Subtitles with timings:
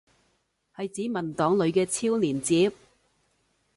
[0.75, 2.71] 係指文檔裏嘅超連接？